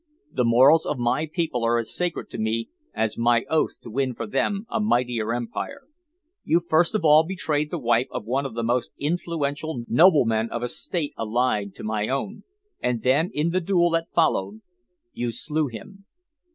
[0.33, 4.15] The morals of my people are as sacred to me as my oath to win
[4.15, 5.81] for them a mightier empire.
[6.43, 10.63] You first of all betrayed the wife of one of the most influential noblemen of
[10.63, 12.43] a State allied to my own,
[12.81, 14.61] and then, in the duel that followed,
[15.13, 16.03] you slew him."